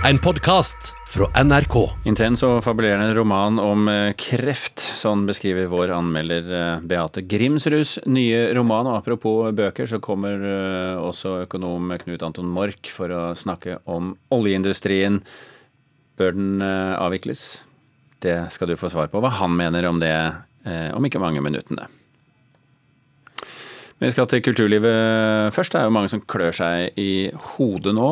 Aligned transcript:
En 0.00 0.16
podkast 0.18 0.94
fra 1.12 1.26
NRK. 1.44 1.74
Intens 2.08 2.40
og 2.46 2.62
fabulerende 2.64 3.12
roman 3.18 3.58
om 3.60 3.84
eh, 3.92 4.14
kreft. 4.16 4.80
Sånn 4.96 5.26
beskriver 5.28 5.68
vår 5.68 5.92
anmelder 5.92 6.48
eh, 6.56 6.86
Beate 6.88 7.20
Grimsrus 7.28 7.98
nye 8.08 8.46
roman. 8.56 8.88
Og 8.88 8.96
apropos 8.96 9.52
bøker, 9.52 9.90
så 9.90 10.00
kommer 10.00 10.40
eh, 10.40 10.96
også 10.96 11.42
økonom 11.42 11.92
Knut 12.00 12.24
Anton 12.24 12.48
Mork 12.48 12.88
for 12.88 13.12
å 13.12 13.22
snakke 13.36 13.82
om 13.92 14.14
oljeindustrien. 14.32 15.20
Bør 16.16 16.32
den 16.36 16.64
avvikles? 16.64 17.60
Det 18.24 18.38
skal 18.56 18.72
du 18.72 18.80
få 18.80 18.88
svar 18.92 19.12
på 19.12 19.20
hva 19.20 19.36
han 19.36 19.52
mener 19.56 19.84
om 19.88 20.00
det 20.00 20.12
om 20.92 21.06
ikke 21.08 21.20
mange 21.22 21.40
minuttene. 21.44 21.86
Vi 24.00 24.08
skal 24.08 24.24
til 24.30 24.40
kulturlivet 24.40 25.52
først. 25.52 25.74
Det 25.74 25.80
er 25.82 25.88
jo 25.90 25.92
mange 25.92 26.08
som 26.08 26.22
klør 26.24 26.54
seg 26.56 26.96
i 26.96 27.28
hodet 27.58 27.92
nå. 27.92 28.06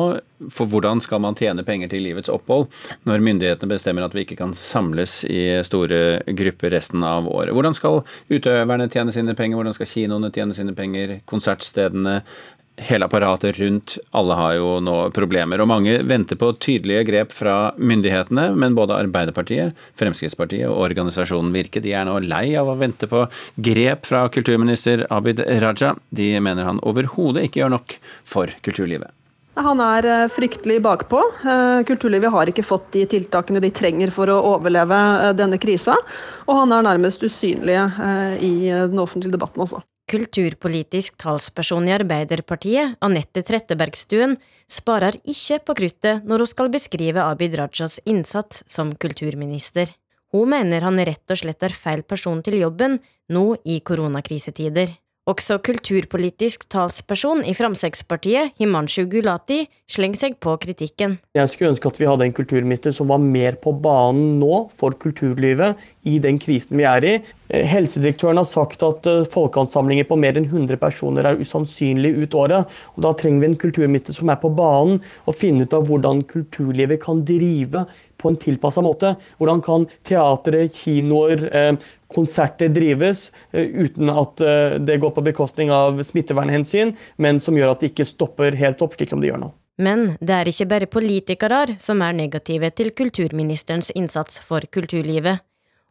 For 0.53 0.69
hvordan 0.69 1.01
skal 1.01 1.23
man 1.23 1.35
tjene 1.35 1.65
penger 1.65 1.89
til 1.89 2.03
livets 2.05 2.29
opphold 2.29 2.67
når 3.09 3.23
myndighetene 3.25 3.71
bestemmer 3.73 4.05
at 4.05 4.13
vi 4.13 4.21
ikke 4.23 4.37
kan 4.39 4.53
samles 4.55 5.23
i 5.25 5.41
store 5.65 6.21
grupper 6.37 6.75
resten 6.75 7.01
av 7.03 7.25
året? 7.27 7.55
Hvordan 7.57 7.73
skal 7.73 8.03
utøverne 8.29 8.87
tjene 8.93 9.15
sine 9.15 9.33
penger, 9.33 9.57
hvordan 9.57 9.75
skal 9.79 9.89
kinoene 9.89 10.29
tjene 10.35 10.55
sine 10.55 10.77
penger, 10.77 11.17
konsertstedene, 11.27 12.19
hele 12.87 13.05
apparatet 13.05 13.59
rundt. 13.59 13.97
Alle 14.15 14.37
har 14.39 14.55
jo 14.57 14.71
nå 14.83 14.95
problemer. 15.15 15.61
Og 15.61 15.69
mange 15.71 15.99
venter 16.07 16.39
på 16.39 16.51
tydelige 16.61 17.03
grep 17.09 17.35
fra 17.35 17.57
myndighetene, 17.77 18.49
men 18.59 18.77
både 18.77 18.97
Arbeiderpartiet, 18.97 19.77
Fremskrittspartiet 19.99 20.69
og 20.69 20.81
organisasjonen 20.87 21.53
Virke 21.55 21.83
de 21.83 21.93
er 21.93 22.07
nå 22.07 22.17
lei 22.23 22.47
av 22.59 22.71
å 22.71 22.77
vente 22.79 23.09
på 23.09 23.25
grep 23.69 24.09
fra 24.09 24.25
kulturminister 24.33 25.05
Abid 25.13 25.43
Raja. 25.63 25.95
De 26.09 26.33
mener 26.43 26.67
han 26.67 26.83
overhodet 26.87 27.47
ikke 27.47 27.63
gjør 27.63 27.77
nok 27.77 27.97
for 28.27 28.51
kulturlivet. 28.65 29.11
Han 29.59 29.81
er 29.83 30.05
eh, 30.07 30.27
fryktelig 30.31 30.79
bakpå. 30.83 31.19
Eh, 31.43 31.81
kulturlivet 31.87 32.31
har 32.31 32.51
ikke 32.51 32.63
fått 32.63 32.91
de 32.95 33.03
tiltakene 33.09 33.61
de 33.63 33.71
trenger 33.75 34.13
for 34.15 34.31
å 34.31 34.39
overleve 34.53 34.99
eh, 35.25 35.33
denne 35.37 35.59
krisa. 35.61 35.97
Og 36.47 36.61
han 36.61 36.75
er 36.75 36.87
nærmest 36.87 37.23
usynlig 37.25 37.75
i 38.45 38.53
den 38.71 39.01
offentlige 39.01 39.35
debatten 39.35 39.65
også. 39.65 39.81
Kulturpolitisk 40.09 41.19
talsperson 41.21 41.85
i 41.85 41.91
Arbeiderpartiet, 41.93 42.95
Anette 43.05 43.43
Trettebergstuen, 43.45 44.33
sparer 44.65 45.19
ikke 45.21 45.59
på 45.67 45.75
kruttet 45.77 46.25
når 46.25 46.41
hun 46.41 46.49
skal 46.49 46.71
beskrive 46.73 47.21
Abid 47.21 47.53
Rajas 47.59 47.99
innsats 48.09 48.63
som 48.65 48.95
kulturminister. 48.97 49.91
Hun 50.33 50.49
mener 50.55 50.81
han 50.87 50.97
rett 50.97 51.29
og 51.29 51.37
slett 51.43 51.61
er 51.61 51.77
feil 51.77 52.01
person 52.01 52.41
til 52.41 52.57
jobben 52.57 52.97
nå 53.29 53.43
i 53.69 53.77
koronakrisetider. 53.85 54.95
Også 55.29 55.59
kulturpolitisk 55.61 56.63
talsperson 56.73 57.43
i 57.45 57.51
Fremskrittspartiet, 57.53 58.55
Himanshu 58.57 59.03
Gulati, 59.11 59.59
slenger 59.91 60.17
seg 60.23 60.37
på 60.41 60.55
kritikken. 60.63 61.19
Jeg 61.37 61.51
skulle 61.51 61.75
ønske 61.75 61.91
at 61.91 61.99
vi 62.01 62.07
hadde 62.09 62.25
en 62.25 62.33
kulturminister 62.33 62.95
som 62.95 63.11
var 63.11 63.21
mer 63.21 63.59
på 63.61 63.75
banen 63.83 64.39
nå 64.41 64.63
for 64.79 64.97
kulturlivet 64.97 65.77
i 66.09 66.15
den 66.23 66.39
krisen 66.41 66.79
vi 66.79 66.87
er 66.89 67.05
i. 67.05 67.13
Eh, 67.51 67.67
helsedirektøren 67.67 68.41
har 68.41 68.49
sagt 68.49 68.81
at 68.87 69.05
eh, 69.11 69.27
folkeansamlinger 69.29 70.09
på 70.09 70.17
mer 70.17 70.39
enn 70.39 70.49
100 70.49 70.81
personer 70.81 71.29
er 71.29 71.43
usannsynlig 71.43 72.15
ut 72.23 72.39
året. 72.39 72.79
og 72.95 73.05
Da 73.05 73.13
trenger 73.13 73.45
vi 73.45 73.51
en 73.51 73.61
kulturminister 73.67 74.17
som 74.17 74.33
er 74.33 74.41
på 74.41 74.49
banen 74.49 74.97
og 75.27 75.37
finner 75.37 75.69
ut 75.69 75.77
av 75.77 75.85
hvordan 75.91 76.25
kulturlivet 76.31 77.03
kan 77.05 77.21
drive 77.27 77.85
på 78.19 78.31
en 78.31 78.39
tilpassa 78.39 78.81
måte. 78.83 79.13
Hvordan 79.39 79.61
kan 79.63 79.85
teatre, 80.07 80.65
kinoer, 80.75 81.45
eh, 81.53 81.73
konserter 82.13 82.71
drives 82.73 83.29
eh, 83.51 83.65
uten 83.85 84.11
at 84.11 84.41
eh, 84.41 84.77
det 84.81 84.99
går 85.01 85.13
på 85.15 85.25
bekostning 85.25 85.71
av 85.73 86.01
smittevernhensyn, 86.03 86.95
men 87.17 87.41
som 87.43 87.57
gjør 87.57 87.73
at 87.73 87.83
det 87.83 87.93
ikke 87.93 88.07
stopper 88.09 88.57
helt 88.59 88.81
opp, 88.85 88.97
slik 88.97 89.13
som 89.13 89.21
det 89.21 89.31
gjør 89.31 89.43
nå. 89.45 89.51
Men 89.79 90.09
det 90.19 90.35
er 90.35 90.49
ikke 90.51 90.67
bare 90.73 90.89
politikere 90.91 91.77
som 91.79 92.01
er 92.03 92.17
negative 92.17 92.71
til 92.75 92.91
kulturministerens 92.91 93.93
innsats 93.95 94.41
for 94.43 94.65
kulturlivet. 94.73 95.39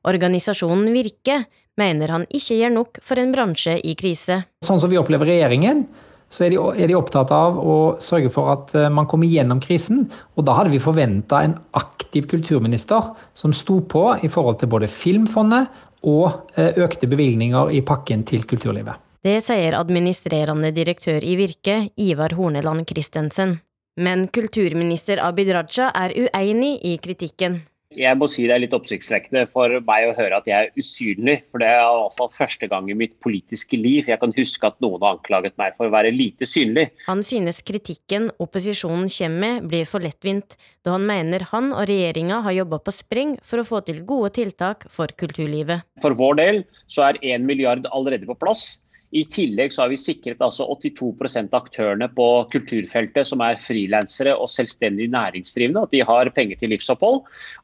Organisasjonen 0.08 0.92
Virke 0.92 1.40
mener 1.78 2.12
han 2.12 2.26
ikke 2.28 2.58
gjør 2.58 2.74
nok 2.74 3.00
for 3.04 3.20
en 3.22 3.32
bransje 3.32 3.78
i 3.80 3.94
krise. 3.98 4.42
Sånn 4.66 4.80
som 4.82 4.92
vi 4.92 5.00
opplever 5.00 5.30
regjeringen, 5.30 5.86
så 6.28 6.44
er 6.44 6.52
de, 6.52 6.58
er 6.60 6.90
de, 6.90 6.96
opptatt 6.98 7.30
av 7.32 7.56
å 7.56 7.76
sørge 8.04 8.28
for 8.32 8.52
at 8.52 8.74
eh, 8.76 8.90
man 8.92 9.08
kommer 9.08 9.30
gjennom 9.30 9.62
krisen. 9.64 10.04
Og 10.36 10.44
da 10.44 10.58
hadde 10.58 10.74
vi 10.74 10.82
forventa 10.82 11.40
en 11.44 11.56
aktiv 11.78 12.28
kulturminister 12.28 13.14
som 13.38 13.54
sto 13.56 13.80
på 13.80 14.04
i 14.20 14.28
forhold 14.32 14.60
til 14.60 14.70
både 14.74 14.90
Filmfondet 14.92 15.72
og 16.02 16.50
eh, 16.58 16.76
økte 16.78 17.08
bevilgninger 17.10 17.72
i 17.74 17.82
pakken 17.82 18.24
til 18.28 18.44
kulturlivet. 18.48 18.98
Det 19.24 19.40
sier 19.42 19.74
administrerende 19.74 20.70
direktør 20.72 21.24
i 21.26 21.34
Virke, 21.40 21.88
Ivar 21.98 22.36
Horneland 22.38 22.86
Christensen. 22.86 23.58
Men 23.98 24.28
kulturminister 24.30 25.18
Abid 25.26 25.50
Raja 25.50 25.90
er 25.90 26.14
uenig 26.14 26.76
i 26.86 26.94
kritikken. 27.02 27.62
Jeg 27.96 28.18
må 28.20 28.26
si 28.28 28.42
det 28.44 28.52
er 28.52 28.60
litt 28.60 28.74
oppsiktsvekkende 28.76 29.46
for 29.48 29.72
meg 29.86 30.10
å 30.10 30.16
høre 30.18 30.36
at 30.36 30.48
jeg 30.48 30.66
er 30.66 30.74
usynlig. 30.76 31.38
For 31.48 31.62
det 31.62 31.70
er 31.72 31.80
i 31.80 32.00
hvert 32.02 32.16
fall 32.18 32.28
første 32.34 32.68
gang 32.68 32.90
i 32.92 32.96
mitt 32.98 33.14
politiske 33.24 33.78
liv 33.80 34.10
jeg 34.10 34.20
kan 34.20 34.34
huske 34.36 34.68
at 34.68 34.76
noen 34.84 35.00
har 35.00 35.16
anklaget 35.16 35.56
meg 35.60 35.72
for 35.78 35.88
å 35.88 35.94
være 35.94 36.12
lite 36.12 36.44
synlig. 36.44 36.90
Han 37.06 37.24
synes 37.24 37.62
kritikken 37.64 38.28
opposisjonen 38.44 39.08
kommer 39.08 39.38
med 39.38 39.70
blir 39.72 39.88
for 39.88 40.04
lettvint, 40.04 40.58
da 40.84 40.98
han 40.98 41.06
mener 41.08 41.46
han 41.48 41.72
og 41.72 41.86
regjeringa 41.88 42.42
har 42.44 42.58
jobba 42.58 42.80
på 42.84 42.92
spreng 42.92 43.36
for 43.40 43.62
å 43.62 43.66
få 43.66 43.80
til 43.88 44.02
gode 44.08 44.34
tiltak 44.36 44.84
for 44.92 45.08
kulturlivet. 45.16 45.88
For 46.04 46.16
vår 46.18 46.38
del 46.42 46.60
så 46.92 47.08
er 47.08 47.22
én 47.24 47.48
milliard 47.48 47.88
allerede 47.88 48.28
på 48.28 48.36
plass. 48.36 48.82
I 49.10 49.22
tillegg 49.24 49.72
så 49.72 49.82
har 49.82 49.88
vi 49.88 49.96
sikret 49.96 50.42
altså 50.44 50.66
82 50.68 51.38
av 51.40 51.54
aktørene 51.62 52.10
på 52.12 52.26
kulturfeltet 52.52 53.28
som 53.30 53.40
er 53.44 53.56
frilansere 53.60 54.34
og 54.36 54.50
selvstendig 54.52 55.08
næringsdrivende, 55.14 55.86
at 55.86 55.94
de 55.94 56.02
har 56.04 56.28
penger 56.36 56.60
til 56.60 56.74
livsopphold. 56.74 57.22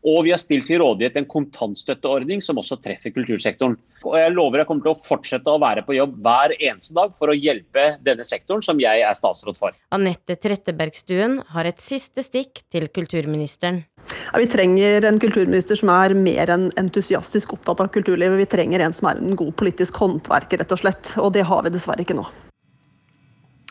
Og 0.08 0.18
vi 0.24 0.32
har 0.32 0.40
stilt 0.40 0.70
til 0.70 0.80
rådighet 0.80 1.18
en 1.20 1.28
kontantstøtteordning 1.28 2.40
som 2.44 2.60
også 2.62 2.80
treffer 2.84 3.12
kultursektoren. 3.12 3.76
Og 4.08 4.16
jeg 4.20 4.32
lover 4.32 4.62
jeg 4.62 4.70
kommer 4.70 4.88
til 4.88 4.94
å 4.94 5.04
fortsette 5.04 5.52
å 5.52 5.60
være 5.60 5.84
på 5.84 5.98
jobb 5.98 6.16
hver 6.24 6.56
eneste 6.56 6.96
dag 6.96 7.12
for 7.18 7.32
å 7.32 7.36
hjelpe 7.36 7.90
denne 8.06 8.24
sektoren, 8.24 8.64
som 8.64 8.80
jeg 8.80 9.04
er 9.04 9.18
statsråd 9.18 9.60
for. 9.60 9.76
Anette 9.92 10.38
Trettebergstuen 10.40 11.42
har 11.52 11.68
et 11.68 11.84
siste 11.84 12.24
stikk 12.24 12.64
til 12.72 12.88
kulturministeren. 12.88 13.84
Ja, 14.04 14.40
vi 14.40 14.48
trenger 14.50 15.04
en 15.08 15.20
kulturminister 15.20 15.78
som 15.78 15.90
er 15.92 16.14
mer 16.16 16.50
enn 16.52 16.66
entusiastisk 16.80 17.54
opptatt 17.56 17.80
av 17.84 17.90
kulturlivet. 17.94 18.40
Vi 18.40 18.48
trenger 18.50 18.82
en 18.84 18.96
som 18.96 19.08
er 19.10 19.20
en 19.20 19.36
god 19.38 19.52
politisk 19.60 20.00
håndverker, 20.00 20.60
rett 20.60 20.74
og 20.74 20.80
slett. 20.80 21.12
Og 21.20 21.33
det 21.34 21.44
har 21.48 21.64
vi 21.66 21.74
dessverre 21.74 22.04
ikke 22.06 22.16
nå. 22.16 22.26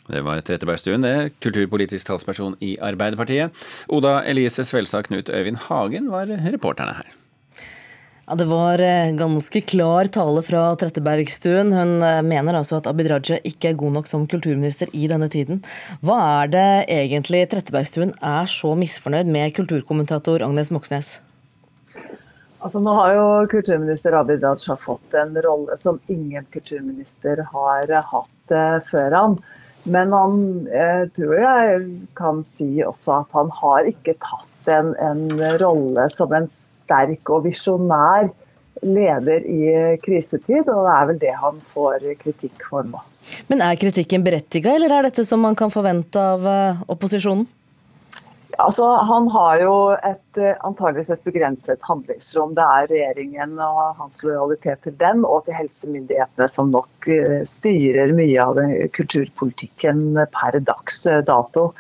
Det 0.03 0.19
var 0.25 0.41
Trettebergstuen, 0.43 1.03
det. 1.05 1.31
Kulturpolitisk 1.43 2.09
talsperson 2.09 2.57
i 2.59 2.75
Arbeiderpartiet. 2.83 3.55
Oda 3.87 4.17
Elise 4.27 4.65
Svelstad 4.67 5.07
Knut 5.07 5.31
Øyvind 5.31 5.61
Hagen 5.69 6.09
var 6.11 6.27
reporterne 6.27 6.97
her. 6.99 7.13
Ja, 8.23 8.35
Det 8.35 8.45
var 8.47 8.79
eh, 8.79 9.11
ganske 9.19 9.61
klar 9.67 10.07
tale 10.07 10.43
fra 10.43 10.61
Trettebergstuen. 10.79 11.73
Hun 11.75 12.01
eh, 12.03 12.21
mener 12.23 12.55
altså 12.55 12.79
at 12.79 12.87
Abid 12.87 13.09
Raja 13.11 13.39
ikke 13.43 13.71
er 13.71 13.79
god 13.79 13.97
nok 13.97 14.07
som 14.07 14.27
kulturminister 14.27 14.91
i 14.95 15.09
denne 15.11 15.27
tiden. 15.27 15.59
Hva 16.03 16.19
er 16.43 16.53
det 16.53 16.69
egentlig 16.87 17.45
Trettebergstuen 17.51 18.15
er 18.23 18.47
så 18.47 18.75
misfornøyd 18.79 19.27
med 19.27 19.55
kulturkommentator 19.55 20.43
Agnes 20.43 20.71
Moxnes? 20.71 21.17
Altså, 22.63 22.79
nå 22.79 22.93
har 22.95 23.15
jo 23.17 23.25
kulturminister 23.51 24.15
Abid 24.15 24.43
Raja 24.43 24.77
fått 24.79 25.15
en 25.19 25.35
rolle 25.43 25.75
som 25.77 25.99
ingen 26.07 26.45
kulturminister 26.53 27.43
har 27.51 27.91
hatt 27.91 28.55
uh, 28.55 28.79
før 28.87 29.17
han. 29.17 29.35
Men 29.83 30.13
han 30.15 30.37
jeg 30.71 31.09
tror 31.17 31.33
jeg 31.41 31.81
kan 32.15 32.39
si 32.47 32.69
også 32.87 33.17
at 33.17 33.35
han 33.35 33.51
har 33.59 33.89
ikke 33.89 34.15
tatt 34.15 34.71
en, 34.71 34.93
en 34.95 35.25
rolle 35.59 36.07
som 36.15 36.31
en 36.31 36.47
sterk 36.47 37.33
og 37.35 37.43
visjonær 37.49 38.31
leder 38.83 39.43
i 39.47 39.97
krisetid, 40.03 40.67
og 40.67 40.85
det 40.87 40.93
er 40.93 41.09
vel 41.09 41.19
det 41.21 41.33
han 41.39 41.59
får 41.73 42.07
kritikk 42.21 42.63
for 42.69 42.87
nå. 42.87 43.01
Men 43.51 43.63
er 43.63 43.79
kritikken 43.79 44.23
berettiget, 44.23 44.71
eller 44.75 44.91
er 44.91 45.09
dette 45.09 45.23
som 45.27 45.43
man 45.43 45.55
kan 45.55 45.71
forvente 45.71 46.19
av 46.19 46.47
eh, 46.47 46.81
opposisjonen? 46.91 47.45
Altså, 48.61 48.85
han 49.09 49.27
har 49.33 49.61
jo 49.63 49.73
et, 49.95 50.37
eh, 50.37 50.53
antageligvis 50.67 51.09
et 51.15 51.23
begrenset 51.25 51.81
handlingsrom. 51.87 52.53
Det 52.53 52.63
er 52.63 52.91
regjeringen 52.91 53.57
og 53.57 53.95
hans 53.97 54.21
lojalitet 54.23 54.83
til 54.85 54.97
den, 54.99 55.25
og 55.25 55.45
til 55.45 55.57
helsemyndighetene 55.57 56.49
som 56.49 56.69
nok 56.71 57.09
eh, 57.09 57.41
styrer 57.49 58.13
mye 58.13 58.45
av 58.45 58.61
kulturpolitikken 58.93 60.21
per 60.35 60.59
dags 60.61 61.03
dato. 61.25 61.71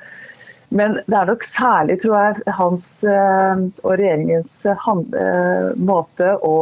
Men 0.73 0.97
det 1.05 1.13
er 1.13 1.29
nok 1.29 1.45
særlig, 1.45 1.99
tror 2.01 2.15
jeg, 2.17 2.53
hans 2.57 2.87
eh, 3.05 3.63
og 3.83 3.93
regjeringens 3.99 4.53
eh, 4.71 5.67
måte 5.77 6.31
å, 6.41 6.55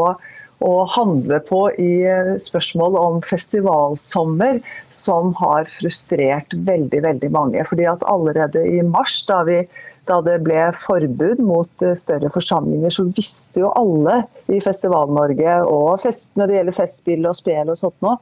å 0.67 0.71
handle 0.97 1.39
på 1.47 1.61
i 1.79 1.91
eh, 2.03 2.33
spørsmål 2.43 2.97
om 2.99 3.21
festivalsommer 3.23 4.59
som 4.91 5.31
har 5.39 5.69
frustrert 5.71 6.57
veldig, 6.67 7.01
veldig 7.07 7.31
mange. 7.31 7.63
Fordi 7.69 7.87
at 7.87 8.03
allerede 8.11 8.65
i 8.67 8.81
mars, 8.83 9.21
da, 9.29 9.45
vi, 9.47 9.61
da 10.09 10.17
det 10.25 10.39
ble 10.45 10.69
forbud 10.75 11.41
mot 11.45 11.83
større 11.97 12.29
forsamlinger, 12.33 12.93
så 12.93 13.05
visste 13.09 13.61
jo 13.63 13.73
alle 13.77 14.23
i 14.51 14.61
Festival-Norge 14.63 15.59
og 15.69 16.01
fest, 16.03 16.33
når 16.39 16.49
det 16.49 16.57
gjelder 16.57 16.77
festspill 16.77 17.27
og 17.29 17.37
spel 17.37 17.69
og 17.73 17.79
sånt 17.79 17.99
nå, 18.05 18.15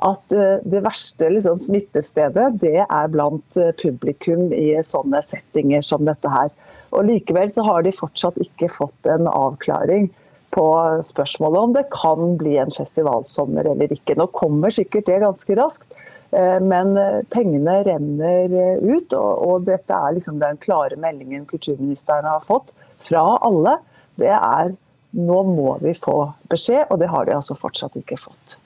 at 0.00 0.32
eh, 0.32 0.62
det 0.64 0.82
verste 0.84 1.28
liksom, 1.28 1.58
smittestedet 1.60 2.46
det 2.62 2.78
er 2.86 3.12
blant 3.12 3.58
eh, 3.60 3.74
publikum 3.80 4.48
i 4.56 4.72
sånne 4.86 5.20
settinger 5.24 5.84
som 5.84 6.06
dette 6.08 6.30
her. 6.32 6.52
Og 6.96 7.04
Likevel 7.06 7.50
så 7.52 7.64
har 7.66 7.84
de 7.84 7.94
fortsatt 7.94 8.40
ikke 8.40 8.70
fått 8.72 9.10
en 9.10 9.28
avklaring 9.30 10.08
på 10.54 10.66
spørsmålet 11.06 11.60
om 11.60 11.74
det 11.76 11.84
kan 11.94 12.34
bli 12.40 12.56
en 12.58 12.72
festivalsommer 12.74 13.68
eller 13.70 13.92
ikke. 13.94 14.16
Nå 14.18 14.26
kommer 14.34 14.72
sikkert 14.74 15.06
det 15.10 15.20
ganske 15.22 15.58
raskt, 15.58 15.92
eh, 15.92 16.16
men 16.30 16.92
pengene 17.32 17.80
renner 17.86 18.52
ut. 18.84 19.14
Og 19.18 19.64
dette 19.66 19.96
er 19.96 20.14
liksom 20.14 20.38
den 20.38 20.60
klare 20.62 20.98
meldingen 21.00 21.42
kulturministeren 21.50 22.28
har 22.28 22.44
fått 22.44 22.70
fra 23.02 23.24
alle. 23.42 23.76
Det 24.20 24.30
er 24.30 24.70
nå 25.10 25.42
må 25.46 25.74
vi 25.82 25.94
få 25.98 26.16
beskjed, 26.50 26.86
og 26.90 27.00
det 27.02 27.10
har 27.10 27.26
de 27.26 27.34
altså 27.34 27.56
fortsatt 27.58 27.98
ikke 27.98 28.18
fått. 28.20 28.56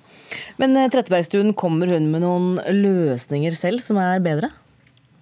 Men 0.61 0.77
eh, 0.77 0.91
Trettebergstuen, 0.93 1.55
kommer 1.57 1.91
hun 1.95 2.11
med 2.13 2.25
noen 2.25 2.59
løsninger 2.69 3.57
selv 3.57 3.83
som 3.85 4.01
er 4.03 4.23
bedre? 4.25 4.51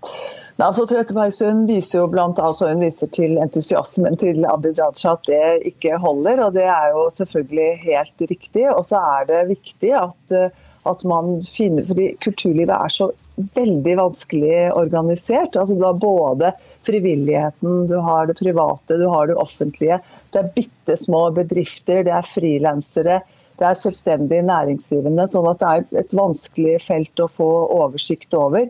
Nei, 0.03 0.67
altså 0.67 0.85
Trettebergstuen 0.89 1.65
viser 1.69 2.03
jo 2.03 2.09
blant 2.13 2.41
altså 2.43 2.69
hun 2.71 2.83
viser 2.85 3.11
til 3.15 3.39
entusiasmen 3.41 4.19
til 4.21 4.45
Abid 4.49 4.81
Raja 4.83 5.15
at 5.15 5.31
det 5.31 5.73
ikke 5.73 6.01
holder, 6.03 6.45
og 6.47 6.59
det 6.59 6.67
er 6.69 6.91
jo 6.97 7.07
selvfølgelig 7.15 7.71
helt 7.87 8.27
riktig. 8.35 8.67
Og 8.73 8.85
så 8.89 9.01
er 9.21 9.31
det 9.31 9.47
viktig 9.55 9.95
at, 10.03 10.37
eh, 10.37 10.69
at 10.89 11.05
man 11.07 11.37
finner 11.47 11.87
fordi 11.87 12.09
Kulturlivet 12.25 12.75
er 12.75 12.91
så 12.91 13.11
veldig 13.55 13.95
vanskelig 14.01 14.57
organisert. 14.77 15.55
Altså 15.57 15.77
Du 15.79 15.85
har 15.87 16.01
både 16.01 16.51
frivilligheten, 16.87 17.87
du 17.91 17.95
har 18.03 18.27
det 18.27 18.39
private, 18.41 18.99
du 18.99 19.07
har 19.09 19.31
det 19.31 19.39
offentlige. 19.39 20.01
Det 20.35 20.43
er 20.43 20.51
bitte 20.57 20.99
små 20.99 21.29
bedrifter, 21.37 22.03
det 22.07 22.17
er 22.17 22.27
frilansere 22.27 23.23
det 23.63 23.69
er 23.69 23.79
selvstendig 23.79 24.41
næringsdrivende. 24.49 25.27
Sånn 25.31 25.49
at 25.51 25.61
det 25.61 25.71
er 25.71 26.03
et 26.03 26.15
vanskelig 26.17 26.79
felt 26.83 27.23
å 27.23 27.31
få 27.31 27.49
oversikt 27.79 28.35
over. 28.39 28.69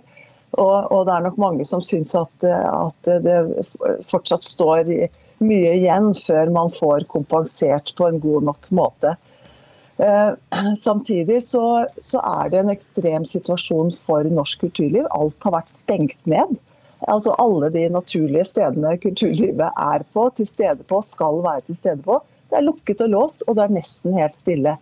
Og, 0.52 0.74
og 0.92 1.06
det 1.08 1.14
er 1.14 1.26
nok 1.26 1.38
mange 1.40 1.64
som 1.64 1.80
syns 1.84 2.12
at, 2.18 2.44
at, 2.44 3.12
det 3.24 3.64
fortsatt 4.08 4.44
står 4.44 4.90
mye 5.42 5.76
igjen 5.78 6.10
før 6.18 6.52
man 6.52 6.72
får 6.72 7.06
kompensert 7.10 7.94
på 7.96 8.10
en 8.10 8.20
god 8.22 8.50
nok 8.50 8.68
måte. 8.74 9.14
Eh, 10.02 10.34
samtidig 10.76 11.42
så, 11.42 11.86
så, 12.02 12.20
er 12.42 12.50
det 12.50 12.62
en 12.62 12.74
ekstrem 12.74 13.26
situasjon 13.28 13.92
for 13.94 14.26
norsk 14.26 14.64
kulturliv. 14.66 15.06
Alt 15.14 15.38
har 15.46 15.58
vært 15.60 15.72
stengt 15.72 16.26
ned. 16.26 16.56
Altså 17.10 17.34
Alle 17.42 17.70
de 17.74 17.88
naturlige 17.90 18.46
stedene 18.50 18.96
kulturlivet 19.02 19.68
er 19.70 20.06
på, 20.14 20.28
til 20.38 20.46
stede 20.46 20.86
på, 20.86 21.00
skal 21.02 21.42
være 21.42 21.66
til 21.68 21.78
stede 21.78 22.02
på, 22.04 22.20
det 22.50 22.58
er 22.58 22.66
lukket 22.66 23.00
og 23.02 23.10
låst, 23.10 23.44
og 23.48 23.56
det 23.56 23.64
er 23.64 23.74
nesten 23.78 24.14
helt 24.18 24.36
stille. 24.36 24.76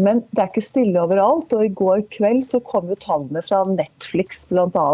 Men 0.00 0.22
det 0.32 0.40
er 0.40 0.48
ikke 0.48 0.64
stille 0.64 1.02
overalt. 1.02 1.52
og 1.52 1.64
I 1.66 1.74
går 1.76 2.06
kveld 2.14 2.46
så 2.48 2.62
kom 2.64 2.88
jo 2.88 2.96
tallene 2.98 3.42
fra 3.44 3.60
Netflix 3.68 4.46
bl.a. 4.48 4.86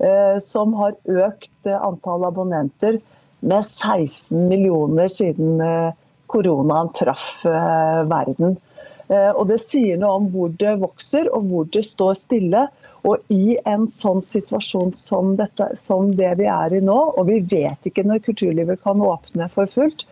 Eh, 0.00 0.36
som 0.44 0.76
har 0.78 0.94
økt 1.04 1.66
eh, 1.66 1.76
antall 1.76 2.28
abonnenter 2.28 3.00
med 3.40 3.64
16 3.64 4.46
millioner 4.48 5.08
siden 5.10 5.58
koronaen 6.30 6.92
traff 6.94 7.40
verden. 7.44 8.58
Og 9.10 9.42
Det 9.50 9.56
sier 9.58 9.98
noe 9.98 10.20
om 10.20 10.26
hvor 10.30 10.52
det 10.54 10.76
vokser 10.78 11.26
og 11.34 11.48
hvor 11.50 11.64
det 11.74 11.82
står 11.82 12.14
stille. 12.14 12.60
Og 13.02 13.32
I 13.34 13.56
en 13.66 13.88
sånn 13.90 14.22
situasjon 14.22 14.92
som, 15.00 15.32
dette, 15.40 15.70
som 15.74 16.12
det 16.14 16.30
vi 16.38 16.46
er 16.46 16.76
i 16.76 16.82
nå, 16.84 16.98
og 17.18 17.26
vi 17.26 17.40
vet 17.42 17.90
ikke 17.90 18.04
når 18.06 18.22
kulturlivet 18.28 18.82
kan 18.84 19.02
åpne 19.02 19.48
for 19.50 19.70
fullt, 19.70 20.04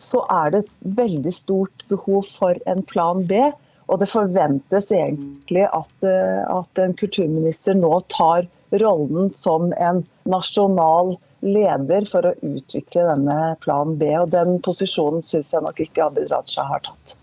så 0.00 0.24
er 0.32 0.50
det 0.50 0.62
et 0.64 0.70
veldig 0.98 1.32
stort 1.34 1.84
behov 1.92 2.24
for 2.26 2.58
en 2.70 2.82
plan 2.90 3.22
B. 3.28 3.50
Og 3.90 4.00
det 4.00 4.08
forventes 4.10 4.90
egentlig 4.94 5.66
at, 5.66 5.92
eh, 6.06 6.42
at 6.46 6.78
en 6.78 6.94
kulturminister 6.96 7.76
nå 7.76 7.92
tar 8.08 8.48
rollen 8.70 9.30
som 9.34 9.72
en 9.72 10.04
nasjonal 10.30 11.16
leder 11.40 12.06
for 12.08 12.28
å 12.28 12.36
utvikle 12.44 13.06
denne 13.08 13.38
plan 13.64 13.96
B. 13.98 14.12
Og 14.20 14.30
den 14.32 14.60
posisjonen 14.64 15.24
syns 15.26 15.52
jeg 15.54 15.66
nok 15.66 15.82
ikke 15.82 16.06
Abid 16.06 16.30
Raja 16.32 16.68
har 16.70 16.84
tatt. 16.86 17.16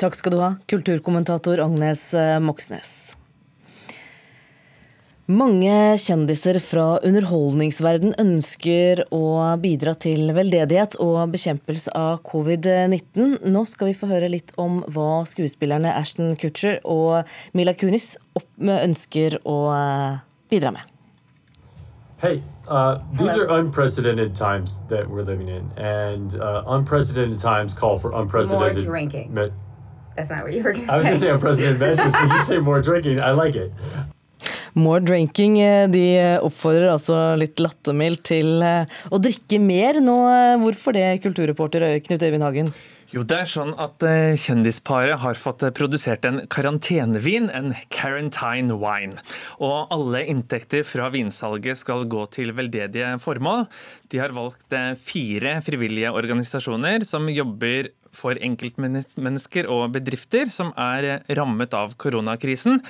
Takk 0.00 0.14
skal 0.16 0.32
du 0.32 0.38
ha, 0.40 0.54
kulturkommentator 0.70 1.60
Agnes 1.60 2.14
eh, 2.16 2.38
Moxnes. 2.40 2.92
Mange 5.30 5.74
kjendiser 6.00 6.56
fra 6.64 6.96
underholdningsverden 7.06 8.16
ønsker 8.18 9.04
å 9.12 9.20
bidra 9.60 9.92
til 10.00 10.32
veldedighet 10.34 10.96
og 11.04 11.36
bekjempelse 11.36 11.92
av 11.94 12.24
covid-19. 12.26 13.36
Nå 13.44 13.66
skal 13.68 13.92
vi 13.92 13.98
få 14.00 14.08
høre 14.10 14.32
litt 14.32 14.56
om 14.58 14.80
hva 14.88 15.20
skuespillerne 15.28 15.92
Ashton 15.92 16.32
Kutcher 16.40 16.80
og 16.82 17.28
Mila 17.52 17.76
Kunis 17.76 18.14
ønsker 18.56 19.36
å 19.44 19.60
eh, 19.76 20.18
bidra 20.48 20.72
med. 20.80 20.96
Hey, 22.20 22.42
uh, 22.68 22.98
these 23.12 23.32
Hello. 23.32 23.44
are 23.44 23.60
unprecedented 23.60 24.34
times 24.34 24.80
that 24.88 25.08
we're 25.08 25.24
living 25.24 25.48
in, 25.48 25.70
and 25.78 26.34
uh, 26.40 26.64
unprecedented 26.66 27.38
times 27.38 27.74
call 27.74 27.98
for 27.98 28.12
unprecedented. 28.12 28.84
More 28.84 28.96
drinking. 28.96 29.32
That's 30.20 30.28
not 30.28 30.44
what 30.44 30.52
you 30.52 30.62
were 30.62 30.74
going 30.74 30.84
to 30.84 30.90
say. 30.90 30.92
I 30.92 30.96
was 30.96 31.06
going 31.06 31.14
to 31.14 31.20
say 31.20 31.30
unprecedented 31.30 31.80
measures, 31.80 32.12
but 32.12 32.28
you 32.28 32.38
say 32.44 32.58
more 32.58 32.82
drinking. 32.82 33.20
I 33.20 33.30
like 33.30 33.54
it. 33.54 33.72
More 34.74 35.00
drinking. 35.00 35.56
Eh, 35.64 35.88
de 35.88 36.04
oppfordrer 36.44 36.92
altså 36.92 37.16
litt 37.40 37.56
lattermildt 37.58 38.26
til 38.28 38.60
eh, 38.60 39.00
å 39.08 39.18
drikke 39.22 39.56
mer 39.64 40.02
nå. 40.04 40.16
Eh, 40.28 40.56
hvorfor 40.60 40.92
det, 40.92 41.22
kulturreporter 41.24 41.86
Knut 42.04 42.26
Øyvind 42.26 42.44
Hagen? 42.44 42.68
Jo, 43.10 43.24
det 43.26 43.38
er 43.40 43.48
sånn 43.48 43.72
at 43.80 44.04
Kjendisparet 44.38 45.18
har 45.18 45.34
fått 45.40 45.64
produsert 45.74 46.28
en 46.28 46.44
karantenevin, 46.52 47.48
en 47.50 47.72
Carantine 47.90 48.76
Wine. 48.78 49.18
Og 49.58 49.90
alle 49.90 50.20
inntekter 50.30 50.84
fra 50.86 51.08
vinsalget 51.10 51.80
skal 51.80 52.04
gå 52.12 52.28
til 52.36 52.52
veldedige 52.54 53.16
formål. 53.24 53.64
De 54.12 54.20
har 54.22 54.36
valgt 54.36 54.76
fire 55.02 55.56
frivillige 55.66 56.12
organisasjoner 56.14 57.02
som 57.08 57.26
jobber 57.34 57.90
for 58.16 58.38
enkeltmennesker 58.42 59.68
og 59.70 59.94
bedrifter 59.94 60.50
som 60.52 60.74
er 60.78 61.22
rammet 61.38 61.74
av 61.76 61.96
koronakrisen. 62.00 62.80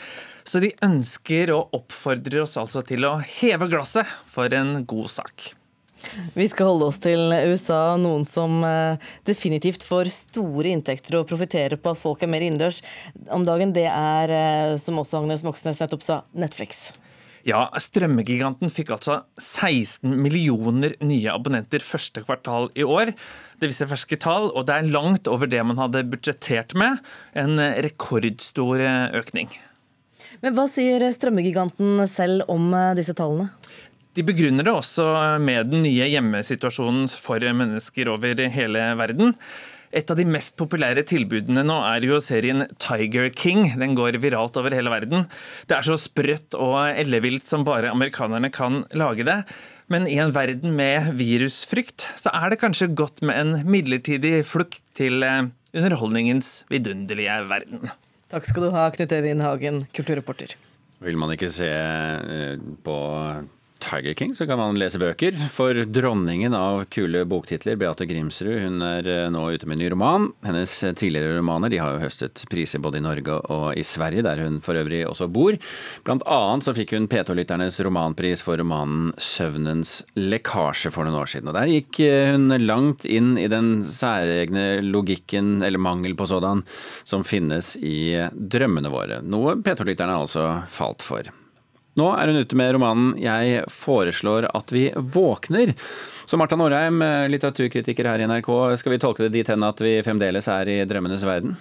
Så 0.44 0.62
de 0.64 0.72
ønsker 0.84 1.52
og 1.54 1.74
oppfordrer 1.76 2.44
oss 2.44 2.56
altså 2.60 2.82
til 2.86 3.06
å 3.08 3.18
heve 3.20 3.70
glasset 3.70 4.08
for 4.30 4.52
en 4.56 4.84
god 4.88 5.10
sak. 5.12 5.52
Vi 6.34 6.46
skal 6.48 6.70
holde 6.70 6.86
oss 6.88 6.98
til 7.02 7.28
USA, 7.28 7.96
noen 8.00 8.24
som 8.24 8.62
eh, 8.64 9.10
definitivt 9.28 9.84
får 9.84 10.08
store 10.14 10.72
inntekter 10.72 11.18
og 11.18 11.28
profitterer 11.28 11.76
på 11.76 11.92
at 11.92 12.00
folk 12.00 12.24
er 12.24 12.32
mer 12.32 12.44
innendørs 12.46 12.80
om 13.28 13.44
dagen. 13.44 13.74
Det 13.76 13.86
er, 13.90 14.32
eh, 14.32 14.76
som 14.80 15.00
også 15.02 15.20
Agnes 15.20 15.44
Moxnes 15.46 15.82
nettopp 15.82 16.06
sa, 16.06 16.22
Netflix. 16.32 16.90
Ja, 17.48 17.64
strømmegiganten 17.80 18.72
fikk 18.72 18.92
altså 18.96 19.22
16 19.40 20.12
millioner 20.20 20.92
nye 21.00 21.32
abonnenter 21.32 21.84
første 21.84 22.22
kvartal 22.26 22.68
i 22.76 22.84
år. 22.84 23.14
Det 23.60 23.70
viser 23.70 23.88
ferske 23.90 24.18
tall, 24.20 24.50
og 24.52 24.66
det 24.68 24.76
er 24.76 24.92
langt 24.92 25.30
over 25.30 25.48
det 25.50 25.62
man 25.64 25.80
hadde 25.80 26.04
budsjettert 26.12 26.76
med. 26.78 27.00
En 27.38 27.56
rekordstor 27.56 28.84
økning. 29.16 29.52
Men 30.44 30.56
Hva 30.56 30.66
sier 30.70 31.04
strømmegiganten 31.12 32.04
selv 32.08 32.46
om 32.52 32.70
eh, 32.76 32.92
disse 32.98 33.16
tallene? 33.16 33.50
De 34.18 34.24
begrunner 34.26 34.66
det 34.66 34.72
også 34.74 35.04
med 35.42 35.70
den 35.70 35.84
nye 35.84 36.08
hjemmesituasjonen 36.10 37.06
for 37.14 37.44
mennesker 37.54 38.10
over 38.10 38.40
hele 38.50 38.86
verden. 38.98 39.36
Et 39.90 40.06
av 40.06 40.18
de 40.18 40.26
mest 40.28 40.54
populære 40.60 41.02
tilbudene 41.10 41.64
nå 41.66 41.76
er 41.82 42.04
jo 42.06 42.20
serien 42.22 42.62
Tiger 42.78 43.26
King. 43.34 43.64
Den 43.80 43.96
går 43.98 44.20
viralt 44.22 44.54
over 44.60 44.74
hele 44.76 44.92
verden. 44.92 45.26
Det 45.66 45.74
er 45.74 45.86
så 45.86 45.98
sprøtt 45.98 46.54
og 46.54 46.76
ellevilt 46.94 47.48
som 47.50 47.66
bare 47.66 47.90
amerikanerne 47.90 48.52
kan 48.54 48.84
lage 48.94 49.26
det. 49.26 49.40
Men 49.90 50.06
i 50.06 50.20
en 50.22 50.30
verden 50.30 50.76
med 50.78 51.10
virusfrykt, 51.18 52.06
så 52.22 52.30
er 52.30 52.52
det 52.52 52.60
kanskje 52.62 52.92
godt 52.94 53.24
med 53.26 53.34
en 53.40 53.66
midlertidig 53.66 54.44
flukt 54.46 54.84
til 54.94 55.26
eh, 55.26 55.48
underholdningens 55.74 56.60
vidunderlige 56.70 57.40
verden. 57.50 57.90
Takk 58.30 58.46
skal 58.46 58.68
du 58.68 58.74
ha, 58.76 58.86
Knut 58.94 59.10
Evin 59.16 59.42
Hagen, 59.42 59.88
kulturreporter. 59.96 60.54
Vil 61.02 61.18
man 61.18 61.34
ikke 61.34 61.50
se 61.50 61.66
eh, 61.66 62.60
på 62.86 62.96
Tiger 63.80 64.14
King 64.14 64.34
så 64.34 64.46
kan 64.46 64.58
man 64.60 64.78
lese 64.78 65.00
bøker. 65.00 65.36
For 65.52 65.74
dronningen 65.88 66.54
av 66.56 66.84
kule 66.92 67.24
boktitler, 67.28 67.78
Beate 67.80 68.06
Grimsrud, 68.08 68.52
hun 68.62 68.84
er 68.84 69.08
eh, 69.08 69.28
nå 69.32 69.42
ute 69.54 69.68
med 69.68 69.78
en 69.78 69.82
ny 69.82 69.88
roman. 69.94 70.28
Hennes 70.46 70.74
tidligere 71.00 71.38
romaner 71.38 71.72
de 71.72 71.80
har 71.80 71.96
jo 71.96 72.02
høstet 72.04 72.44
priser 72.52 72.82
både 72.82 73.00
i 73.00 73.04
Norge 73.04 73.40
og 73.50 73.66
i 73.78 73.84
Sverige, 73.86 74.24
der 74.26 74.42
hun 74.44 74.60
for 74.64 74.78
øvrig 74.78 75.02
også 75.08 75.30
bor. 75.32 75.56
Blant 76.06 76.26
annet 76.28 76.68
så 76.68 76.76
fikk 76.76 76.94
hun 76.96 77.08
P2-lytternes 77.10 77.80
romanpris 77.86 78.44
for 78.44 78.60
romanen 78.60 79.10
'Søvnens 79.16 80.00
lekkasje' 80.18 80.92
for 80.94 81.08
noen 81.08 81.20
år 81.22 81.32
siden. 81.32 81.50
Og 81.50 81.56
der 81.56 81.72
gikk 81.72 82.02
eh, 82.04 82.34
hun 82.34 82.52
langt 82.60 83.08
inn 83.08 83.36
i 83.40 83.48
den 83.50 83.80
særegne 83.86 84.84
logikken, 84.84 85.60
eller 85.64 85.80
mangel 85.80 86.14
på 86.18 86.28
sådan, 86.28 86.64
som 87.04 87.24
finnes 87.24 87.74
i 87.80 88.28
drømmene 88.30 88.92
våre. 88.92 89.22
Noe 89.24 89.56
P2-lytterne 89.64 90.20
altså 90.20 90.50
falt 90.68 91.02
for. 91.06 91.39
Nå 92.00 92.08
er 92.16 92.32
hun 92.32 92.40
ute 92.40 92.56
med 92.56 92.72
romanen 92.74 93.10
'Jeg 93.20 93.66
foreslår 93.68 94.48
at 94.54 94.72
vi 94.72 94.88
våkner'. 94.96 95.74
Så 96.26 96.38
Marta 96.40 96.56
Norheim, 96.56 97.02
litteraturkritiker 97.28 98.06
her 98.06 98.22
i 98.22 98.26
NRK, 98.30 98.48
skal 98.78 98.92
vi 98.92 99.02
tolke 99.02 99.26
det 99.26 99.34
dit 99.34 99.48
hen 99.50 99.66
at 99.66 99.82
vi 99.82 99.98
fremdeles 100.06 100.48
er 100.48 100.68
i 100.70 100.84
drømmenes 100.86 101.26
verden? 101.26 101.56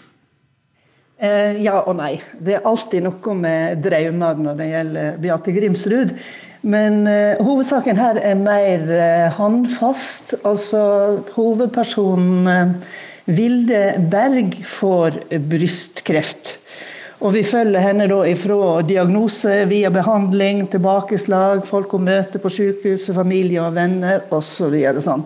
Eh, 1.20 1.58
ja 1.60 1.82
og 1.82 1.98
nei. 2.00 2.14
Det 2.40 2.56
er 2.56 2.68
alltid 2.68 3.04
noe 3.04 3.34
med 3.36 3.82
drømmer 3.84 4.38
når 4.40 4.62
det 4.62 4.70
gjelder 4.70 5.18
Beate 5.20 5.56
Grimsrud. 5.58 6.14
Men 6.62 7.08
eh, 7.08 7.40
hovedsaken 7.44 8.00
her 8.00 8.20
er 8.20 8.40
mer 8.40 8.88
eh, 8.96 9.28
håndfast. 9.36 10.38
Altså 10.48 10.82
hovedpersonen 11.36 12.48
eh, 12.52 12.74
Vilde 13.30 13.84
Berg 14.12 14.56
får 14.66 15.20
brystkreft. 15.52 16.58
Og 17.20 17.34
vi 17.36 17.42
følger 17.44 17.84
henne 17.84 18.06
da 18.08 18.22
ifra 18.30 18.80
diagnose 18.88 19.66
via 19.68 19.90
behandling, 19.92 20.64
tilbakeslag, 20.72 21.66
folk 21.68 21.92
hun 21.98 22.06
møter 22.08 22.40
på 22.40 22.52
sykehuset, 22.54 23.12
familie 23.18 23.60
og 23.60 23.76
venner 23.76 24.24
osv. 24.32 24.72
Så 24.72 25.04
sånn. 25.04 25.26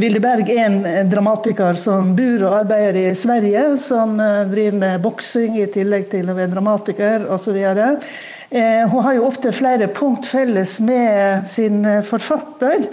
Vilde 0.00 0.18
Berg 0.24 0.48
er 0.50 0.64
en 0.66 1.10
dramatiker 1.10 1.76
som 1.78 2.14
bor 2.18 2.42
og 2.48 2.56
arbeider 2.64 2.98
i 3.04 3.14
Sverige, 3.14 3.76
som 3.78 4.16
eh, 4.18 4.40
driver 4.50 4.80
med 4.80 5.02
boksing 5.04 5.60
i 5.60 5.68
tillegg 5.70 6.08
til 6.10 6.32
å 6.32 6.34
være 6.34 6.50
dramatiker 6.56 7.28
osv. 7.30 7.60
Eh, 7.60 8.82
hun 8.90 9.04
har 9.04 9.14
jo 9.14 9.28
opptil 9.28 9.54
flere 9.54 9.90
punkt 9.94 10.26
felles 10.26 10.80
med 10.82 11.46
sin 11.50 11.84
forfatter. 12.08 12.88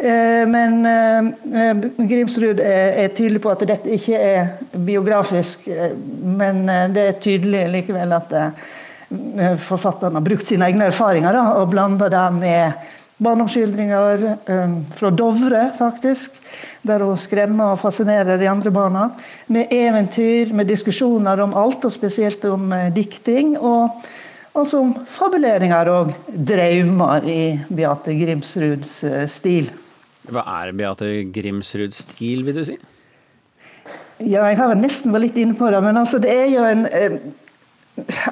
Eh, 0.00 0.44
men 0.48 0.86
Grimsrud 2.08 2.60
er 2.64 3.10
tydelig 3.12 3.42
på 3.44 3.50
at 3.52 3.64
dette 3.68 3.96
ikke 3.96 4.20
er 4.20 4.54
biografisk. 4.72 5.66
Men 6.40 6.64
det 6.94 7.04
er 7.04 7.18
tydelig 7.20 7.66
likevel 7.74 8.16
at 8.16 8.32
forfatteren 9.60 10.16
har 10.16 10.24
brukt 10.24 10.46
sine 10.46 10.68
egne 10.70 10.88
erfaringer 10.88 11.36
og 11.40 11.72
blanda 11.72 12.08
det 12.12 12.24
med 12.36 12.88
barndomsskildringer 13.20 14.22
fra 14.96 15.10
Dovre, 15.12 15.64
faktisk. 15.76 16.38
Der 16.86 17.04
hun 17.04 17.18
skremmer 17.20 17.74
og 17.74 17.82
fascinerer 17.82 18.40
de 18.40 18.48
andre 18.48 18.72
barna. 18.72 19.10
Med 19.52 19.74
eventyr, 19.74 20.54
med 20.56 20.70
diskusjoner 20.70 21.42
om 21.44 21.52
alt, 21.58 21.84
og 21.84 21.92
spesielt 21.92 22.44
om 22.48 22.72
dikting. 22.94 23.58
Og 23.58 24.00
om 24.54 24.94
fabuleringer 25.06 25.92
og 25.92 26.14
drømmer 26.28 27.28
i 27.28 27.42
Beate 27.68 28.16
Grimsruds 28.16 29.04
stil. 29.30 29.70
Hva 30.28 30.44
er 30.60 30.74
Beate 30.76 31.10
Grimsruds 31.32 32.02
stil, 32.04 32.44
vil 32.44 32.60
du 32.60 32.64
si? 32.68 32.76
Ja, 34.20 34.44
jeg 34.50 34.58
har 34.60 34.74
nesten 34.76 35.14
vært 35.14 35.30
litt 35.30 35.38
inne 35.40 35.56
på 35.56 35.70
det, 35.72 35.80
men 35.84 35.96
altså, 35.96 36.20
det 36.20 36.34
er 36.34 36.50
jo 36.52 36.66
en 36.68 36.84
eh, 36.88 37.20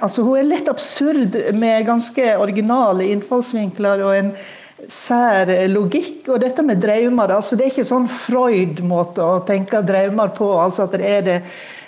Altså, 0.00 0.22
hun 0.24 0.38
er 0.38 0.46
lett 0.46 0.68
absurd 0.70 1.34
med 1.58 1.84
ganske 1.84 2.24
originale 2.40 3.04
innfallsvinkler 3.12 4.00
og 4.06 4.14
en 4.16 4.30
sær 4.88 5.50
logikk. 5.68 6.28
Og 6.32 6.40
dette 6.40 6.64
med 6.64 6.80
drømmer, 6.80 7.34
altså 7.36 7.58
det 7.58 7.66
er 7.66 7.74
ikke 7.74 7.88
sånn 7.88 8.06
Freud-måte 8.08 9.24
å 9.24 9.42
tenke 9.48 9.82
drømmer 9.84 10.32
på. 10.38 10.48
altså 10.62 10.86
at 10.86 10.96
det 10.96 11.10
er 11.10 11.26
det, 11.26 11.36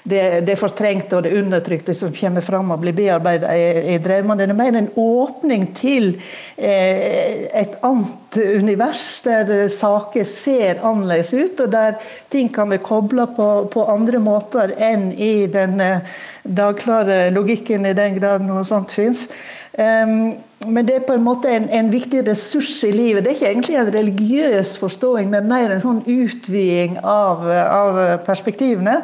det, 0.02 0.40
det 0.46 0.56
fortrengte 0.58 1.18
og 1.18 1.26
det 1.26 1.34
undertrykte 1.36 1.94
som 1.96 2.12
kommer 2.14 2.44
fram 2.44 2.72
og 2.72 2.80
blir 2.82 2.96
bearbeidet 2.96 3.50
i, 3.52 3.94
i 3.94 3.98
drømmene. 4.02 4.46
Det 4.46 4.54
er 4.54 4.58
mer 4.58 4.78
en 4.80 4.90
åpning 5.00 5.68
til 5.76 6.10
eh, 6.56 7.46
et 7.62 7.76
annet 7.86 8.40
univers, 8.60 9.04
der 9.26 9.68
saker 9.72 10.24
ser 10.24 10.82
annerledes 10.86 11.32
ut, 11.34 11.60
og 11.60 11.72
der 11.72 11.98
ting 12.32 12.50
kan 12.52 12.70
bli 12.70 12.80
kobla 12.82 13.28
på, 13.36 13.48
på, 13.72 13.86
andre 13.90 14.20
måter 14.22 14.74
enn 14.78 15.10
i 15.12 15.46
den 15.50 15.80
eh, 15.84 16.20
dagklare 16.44 17.28
logikken, 17.34 17.86
i 17.86 17.96
den 17.96 18.20
grad 18.20 18.46
noe 18.46 18.64
sånt 18.64 18.94
fins. 18.94 19.28
Um, 19.70 20.40
men 20.66 20.84
det 20.84 20.96
er 20.96 21.04
på 21.06 21.14
en 21.16 21.22
måte 21.24 21.48
en, 21.48 21.68
en, 21.72 21.86
viktig 21.92 22.24
ressurs 22.26 22.72
i 22.84 22.90
livet. 22.92 23.24
Det 23.24 23.30
er 23.30 23.36
ikke 23.38 23.50
egentlig 23.52 23.76
en 23.80 23.92
religiøs 23.94 24.74
forståing, 24.80 25.30
men 25.32 25.48
mer 25.48 25.72
en 25.72 25.80
sånn 25.80 26.02
utviding 26.04 26.98
av, 27.00 27.46
av 27.48 28.00
perspektivene. 28.26 28.98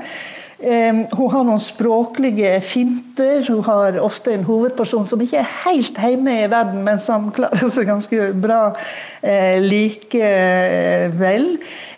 Um, 0.57 1.03
hun 1.13 1.29
har 1.35 1.43
noen 1.45 1.61
språklige 1.61 2.55
finter. 2.65 3.43
Hun 3.45 3.61
har 3.67 3.99
ofte 4.01 4.33
en 4.33 4.47
hovedperson 4.47 5.05
som 5.09 5.21
ikke 5.21 5.43
er 5.43 5.51
helt 5.67 6.01
hjemme 6.01 6.33
i 6.33 6.47
verden, 6.49 6.81
men 6.87 7.01
som 7.03 7.29
klarer 7.37 7.69
seg 7.73 7.91
ganske 7.91 8.31
bra 8.41 8.63
uh, 8.73 9.59
likevel. 9.61 11.51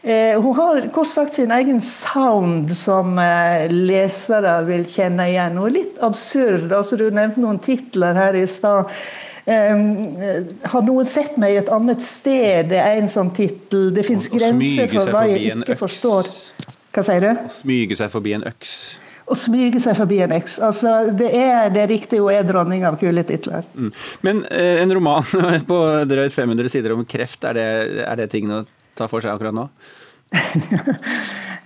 Uh, 0.02 0.34
hun 0.42 0.58
har 0.58 0.82
kort 0.90 1.12
sagt 1.12 1.38
sin 1.38 1.54
egen 1.54 1.78
sound 1.84 2.74
som 2.74 3.14
uh, 3.22 3.70
lesere 3.70 4.58
vil 4.66 4.82
kjenne 4.90 5.30
igjen. 5.30 5.62
Hun 5.62 5.70
er 5.70 5.78
litt 5.78 6.02
absurd. 6.02 6.66
altså 6.72 6.98
Du 6.98 7.06
nevnte 7.14 7.44
noen 7.44 7.62
titler 7.62 8.18
her 8.18 8.42
i 8.42 8.46
stad. 8.50 8.90
Um, 9.48 10.18
har 10.66 10.82
noen 10.84 11.06
sett 11.08 11.38
meg 11.40 11.54
i 11.54 11.62
et 11.62 11.70
annet 11.72 12.02
sted? 12.04 12.72
Det 12.74 12.82
er 12.82 12.98
en 12.98 13.06
sånn 13.08 13.30
tittel. 13.38 13.92
Det 13.94 14.02
fins 14.04 14.26
grenser 14.34 14.90
for 14.98 15.14
hva 15.14 15.28
jeg 15.30 15.54
ikke 15.54 15.78
forstår. 15.78 16.34
Hva 16.98 17.04
sier 17.06 17.22
du? 17.22 17.28
Å 17.30 17.52
smyge 17.60 17.94
seg 17.94 18.08
forbi 18.10 18.32
en 18.34 18.42
øks. 18.48 18.70
Å 19.30 19.36
smyge 19.38 19.78
seg 19.78 19.94
forbi 19.94 20.16
en 20.24 20.32
øks. 20.34 20.56
Altså, 20.66 21.12
det 21.14 21.28
er 21.30 21.68
det 21.70 21.84
riktige, 21.92 22.24
hun 22.24 22.34
er 22.34 22.48
dronning 22.48 22.82
av 22.88 22.96
kule 22.98 23.22
titler. 23.28 23.68
Mm. 23.78 23.92
Men 24.26 24.40
eh, 24.50 24.80
en 24.82 24.94
roman 24.98 25.22
på 25.70 25.78
drøyt 26.10 26.34
500 26.34 26.72
sider 26.74 26.96
om 26.96 27.04
kreft, 27.06 27.46
er 27.46 27.54
det, 27.54 27.68
er 28.02 28.18
det 28.18 28.26
tingene 28.32 28.64
å 28.64 28.66
ta 28.98 29.06
for 29.06 29.22
seg 29.22 29.36
akkurat 29.36 29.54
nå? 29.54 29.68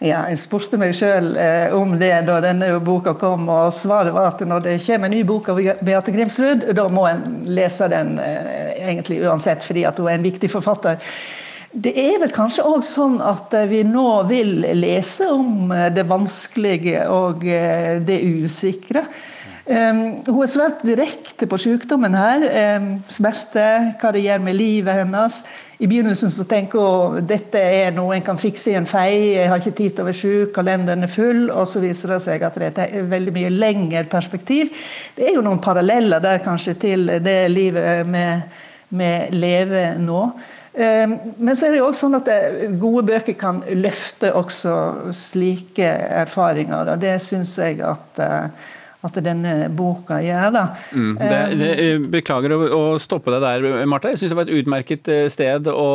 Ja, 0.03 0.25
jeg 0.27 0.41
spurte 0.43 0.79
meg 0.81 0.97
sjøl 0.99 1.37
eh, 1.39 1.71
om 1.79 1.93
det 2.01 2.11
da 2.27 2.41
denne 2.43 2.73
boka 2.83 3.13
kom, 3.15 3.45
og 3.47 3.69
svaret 3.77 4.11
var 4.11 4.33
at 4.33 4.41
når 4.43 4.65
det 4.65 4.73
kommer 4.83 5.07
en 5.07 5.15
ny 5.15 5.21
bok 5.23 5.53
av 5.53 5.61
Beate 5.87 6.11
Grimsrud, 6.11 6.65
da 6.75 6.89
må 6.91 7.05
en 7.07 7.23
lese 7.47 7.87
den 7.93 8.17
eh, 8.19 8.73
egentlig 8.83 9.21
uansett, 9.23 9.63
fordi 9.63 9.85
at 9.87 10.03
hun 10.03 10.11
er 10.11 10.19
en 10.19 10.27
viktig 10.27 10.51
forfatter. 10.51 10.99
Det 11.73 11.93
er 11.97 12.19
vel 12.21 12.33
kanskje 12.35 12.67
òg 12.69 12.83
sånn 12.85 13.15
at 13.25 13.55
eh, 13.57 13.69
vi 13.71 13.81
nå 13.89 14.09
vil 14.29 14.59
lese 14.77 15.25
om 15.33 15.71
eh, 15.73 15.89
det 15.95 16.05
vanskelige 16.05 17.07
og 17.09 17.47
eh, 17.49 17.97
det 18.05 18.19
usikre. 18.21 19.07
Um, 19.63 20.19
hun 20.27 20.43
er 20.43 20.51
svært 20.51 20.83
direkte 20.85 21.47
på 21.49 21.57
sykdommen 21.63 22.17
her. 22.19 22.45
Um, 22.77 22.87
smerte, 23.09 23.65
hva 24.03 24.11
det 24.13 24.25
gjør 24.27 24.45
med 24.45 24.59
livet 24.59 24.99
hennes. 24.99 25.39
I 25.79 25.89
begynnelsen 25.89 26.35
så 26.35 26.45
tenker 26.51 26.83
hun 26.83 27.25
dette 27.31 27.63
er 27.63 27.95
noe 27.95 28.19
en 28.19 28.27
kan 28.27 28.41
fikse 28.43 28.75
i 28.75 28.77
en 28.77 28.89
fei, 28.91 29.39
jeg 29.39 29.49
har 29.49 29.63
ikke 29.63 29.77
tid 29.79 29.95
til 29.95 30.05
å 30.05 30.09
være 30.11 30.19
syk, 30.19 30.53
kalenderen 30.59 31.07
er 31.07 31.15
full. 31.15 31.47
Og 31.55 31.65
så 31.71 31.81
viser 31.81 32.13
det 32.13 32.21
seg 32.27 32.45
at 32.45 32.59
det 32.59 32.73
er 32.75 32.99
et 32.99 33.13
veldig 33.17 33.39
mye 33.39 33.55
lengre 33.55 34.05
perspektiv. 34.13 34.75
Det 35.17 35.31
er 35.31 35.39
jo 35.39 35.47
noen 35.47 35.63
paralleller 35.63 36.21
der 36.21 36.43
kanskje 36.45 36.77
til 36.83 37.15
det 37.23 37.39
livet 37.55 38.11
vi, 38.13 39.13
lever 39.33 40.03
nå. 40.03 40.27
Ehm, 40.75 41.19
men 41.37 41.57
så 41.57 41.67
er 41.67 41.75
det 41.75 41.83
jo 41.83 41.89
også 41.91 42.07
sånn 42.07 42.21
at 42.23 42.29
eh, 42.33 42.69
gode 42.81 43.05
bøker 43.11 43.37
kan 43.39 43.61
løfte 43.77 44.33
også 44.37 44.77
slike 45.17 45.89
erfaringer. 46.23 46.95
Og 46.95 47.03
det 47.03 47.19
syns 47.25 47.57
jeg 47.61 47.83
at 47.85 48.23
eh, 48.23 48.71
at 49.03 49.17
denne 49.19 49.67
boka 49.75 50.21
gjør. 50.23 50.53
da. 50.55 50.61
Mm, 50.95 51.17
det, 51.19 51.39
det, 51.59 51.71
eh, 51.83 52.05
beklager 52.13 52.53
å, 52.55 52.59
å, 52.77 52.83
stoppe 53.03 53.33
deg 53.35 53.43
der, 53.43 53.81
Marta. 53.91 54.13
Jeg 54.13 54.21
syns 54.21 54.31
det 54.31 54.39
var 54.39 54.47
et 54.47 54.61
utmerket 54.63 55.11
sted 55.35 55.67
å 55.73 55.89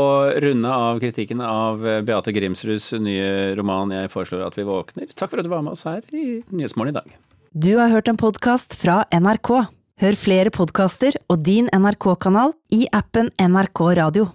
runde 0.43 0.73
av 0.75 0.99
kritikken 0.99 1.39
av 1.39 1.79
Beate 2.03 2.35
Grimsruds 2.35 2.89
nye 2.99 3.55
roman 3.55 3.95
'Jeg 3.95 4.11
foreslår 4.11 4.43
at 4.49 4.59
vi 4.59 4.67
våkner'. 4.67 5.15
Takk 5.15 5.31
for 5.31 5.39
at 5.39 5.47
du 5.47 5.53
var 5.55 5.63
med 5.63 5.77
oss 5.79 5.87
her 5.87 6.03
i 6.11 6.43
Nyhetsmorgen 6.51 6.91
i 6.91 6.99
dag. 6.99 7.15
Du 7.55 7.77
har 7.79 7.87
hørt 7.95 8.11
en 8.11 8.19
podkast 8.19 8.75
fra 8.75 9.05
NRK. 9.07 9.71
Hør 10.03 10.19
flere 10.19 10.51
podkaster 10.51 11.15
og 11.31 11.47
din 11.47 11.71
NRK-kanal 11.71 12.51
i 12.75 12.85
appen 12.91 13.31
NRK 13.39 13.81
Radio. 14.03 14.27